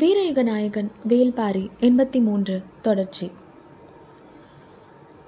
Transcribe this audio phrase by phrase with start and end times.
[0.00, 3.30] வீரயுக நாயகன் வேல்பாரி எண்பத்தி மூன்று தொடர்ச்சி.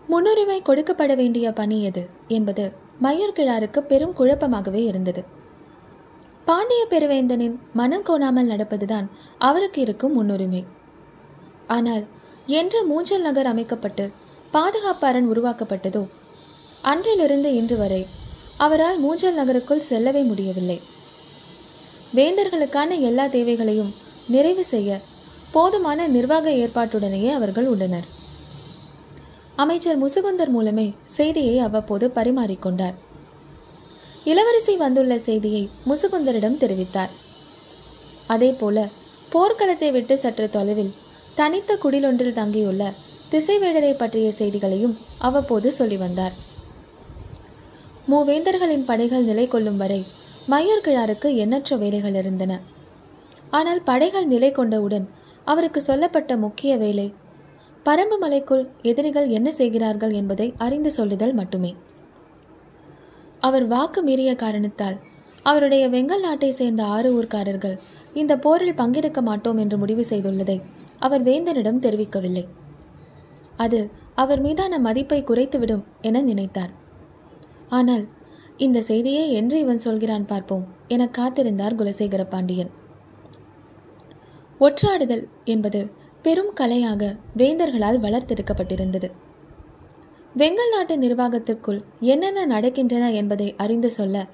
[0.07, 2.07] முன்னுரிமை கொடுக்கப்பட வேண்டிய பணி எது?
[2.29, 2.73] என்பது
[3.03, 5.25] மயூர்கிழாருக்கு பெரும் குழப்பமாகவே இருந்தது.
[6.45, 9.07] பாண்டிய பெருவேந்தனின் மனம் கோணாமல் நடப்பதுதான்
[9.39, 10.65] அவருக்கு இருக்கும் முன்னுரிமை.
[11.67, 12.05] ஆனால்
[12.47, 14.11] என்று மூஞ்சல் நகர் அமைக்கப்பட்டு
[14.51, 16.09] பாதுகாப்பு அரண் உருவாக்கப்பட்டதோ
[16.83, 18.07] அன்றிலிருந்து இன்று வரை
[18.57, 20.81] அவரால் மூஞ்சல் நகருக்குள் செல்லவே முடியவில்லை.
[22.15, 23.93] வேந்தர்களுக்கான எல்லா தேவைகளையும்
[24.35, 25.01] நிறைவு செய்ய
[25.55, 28.09] போதுமான நிர்வாக ஏற்பாட்டுடனேயே அவர்கள் உள்ளனர்.
[29.63, 30.85] அமைச்சர் முசுகுந்தர் மூலமே
[31.17, 32.97] செய்தியை அவ்வப்போது பரிமாறிக்கொண்டார்.
[34.31, 37.13] இளவரசி வந்துள்ள செய்தியை முசுகுந்தரிடம் தெரிவித்தார்.
[38.27, 38.79] அதேபோல
[39.33, 40.93] போர்க்களத்தை விட்டு சற்று தொலைவில்
[41.35, 42.83] தனித்த குடிலொன்றில் தங்கியுள்ள
[43.33, 46.35] திசைவேடரை பற்றிய செய்திகளையும் அவ்வப்போது சொல்லி வந்தார்.
[48.11, 50.01] மூவேந்தர்களின் படைகள் நிலை கொள்ளும் வரை
[50.51, 52.53] மையூர் கிழாருக்கு எண்ணற்ற வேலைகள் இருந்தன.
[53.51, 55.07] ஆனால் படைகள் நிலை கொண்டவுடன்
[55.45, 57.07] அவருக்கு சொல்லப்பட்ட முக்கிய வேலை
[57.87, 61.71] பரம்பு மலைக்குள் எதிரிகள் என்ன செய்கிறார்கள் என்பதை அறிந்து சொல்லுதல் மட்டுமே.
[63.41, 64.99] அவர் வாக்கு மீறிய காரணத்தால்
[65.43, 67.77] அவருடைய வெங்கல் நாட்டை சேர்ந்த ஆறு ஊர்க்காரர்கள்
[68.13, 70.57] இந்த போரில் பங்கெடுக்க மாட்டோம் என்று முடிவு செய்துள்ளதை
[70.99, 72.45] அவர் வேந்தனிடம் தெரிவிக்கவில்லை.
[73.57, 73.81] அது
[74.15, 76.73] அவர் மீதான மதிப்பை குறைத்துவிடும் என நினைத்தார்.
[77.69, 78.05] ஆனால்
[78.57, 82.73] இந்த செய்தியை என்று இவன் சொல்கிறான் பார்ப்போம் என காத்திருந்தார் குலசேகர பாண்டியன்.
[84.61, 85.91] ஒற்றாடுதல் என்பது
[86.23, 89.11] பெரும் கலையாக வேந்தர்களால் வளர்த்தெடுக்கப்பட்டிருந்தது.
[90.37, 94.27] வெங்கல் நாட்டு நிர்வாகத்திற்குள் என்னென்ன நடக்கின்றன என்பதை அறிந்து சொல்ல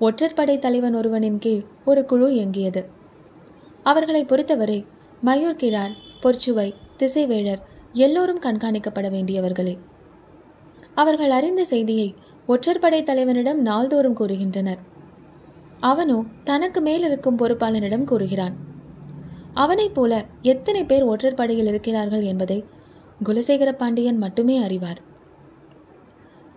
[0.00, 2.86] ஒற்றற்படை தலைவன் ஒருவனின் கீழ் ஒரு குழு இயங்கியது.
[3.82, 4.86] அவர்களை பொறுத்தவரை
[5.24, 5.90] மயூர் கிழார்
[6.22, 7.62] பொற்சுவை திசைவேழர்
[7.92, 9.78] எல்லோரும் கண்காணிக்கப்பட வேண்டியவர்களே.
[10.94, 12.14] அவர்கள் அறிந்த செய்தியை
[12.48, 14.78] ஒற்றற்படை தலைவனிடம் நாள்தோறும் கூறுகின்றனர்.
[15.80, 18.66] அவனோ தனக்கு மேல் இருக்கும் பொறுப்பாளனிடம் கூறுகிறான்.
[19.58, 22.64] அவனைப் போல எத்தனை பேர் ஒற்றற்படையில் இருக்கிறார்கள் என்பதை
[23.24, 25.00] குலசேகர பாண்டியன் மட்டுமே அறிவார்.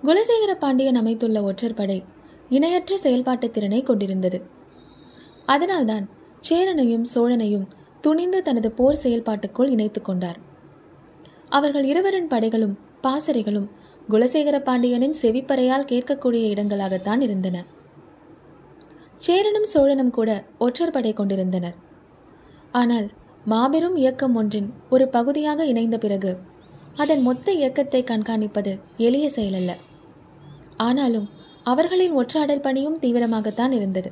[0.04, 2.04] குலசேகர பாண்டியன் அமைத்துள்ள ஒற்றற்படை
[2.50, 4.42] இணையற்ற செயல்பாட்டு திறனை கொண்டிருந்தது.
[5.46, 6.10] அதனால்தான்
[6.50, 7.68] சேரனையும் சோழனையும்
[8.02, 10.40] துணிந்து தனது போர் செயல்பாட்டுக்குள் இணைத்துக் கொண்டார்.
[11.50, 13.70] அவர்கள் இருவரின் படைகளும் பாசறைகளும்
[14.10, 17.64] குலசேகர பாண்டியனின் செவிப்பறையால் கேட்கக்கூடிய இடங்களாகத்தான் இருந்தன.
[19.16, 21.90] சேரனும் சோழனும் கூட ஒற்றற்படை கொண்டிருந்தனர்.
[22.72, 23.08] ஆனால்
[23.46, 26.32] மாபெரும் இயக்கம் ஒன்றின் ஒரு பகுதியாக இணைந்த பிறகு
[26.98, 29.72] அதன் மொத்த இயக்கத்தை கண்காணிப்பது எளிய செயலல்ல.
[30.78, 31.28] ஆனாலும்
[31.64, 34.12] அவர்களின் ஒற்றாடல் பணியும் தீவிரமாகத்தான் இருந்தது.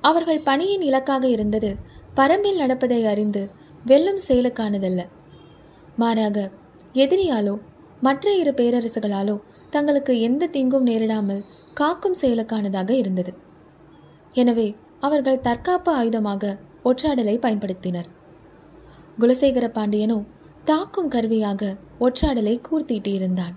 [0.00, 1.70] அவர்கள் பணியின் இலக்காக இருந்தது
[2.14, 3.42] பரம்பில் நடப்பதை அறிந்து
[3.84, 5.00] வெல்லும் செயலுக்கானதல்ல.
[5.96, 6.38] மாறாக
[6.94, 7.54] எதிரியாலோ
[8.00, 9.36] மற்ற இரு பேரரசுகளாலோ
[9.70, 11.42] தங்களுக்கு எந்த தீங்கும் நேரிடாமல்
[11.74, 13.32] காக்கும் செயலுக்கானதாக இருந்தது.
[14.34, 14.68] எனவே
[15.00, 16.44] அவர்கள் தற்காப்பு ஆயுதமாக
[16.88, 18.08] ஒற்றாடலை பயன்படுத்தினர்.
[19.20, 20.18] குலசேகர பாண்டியனோ
[20.64, 23.54] தாக்கும் கருவியாக ஒற்றாடலை கூர்த்தீட்டியிருந்தான்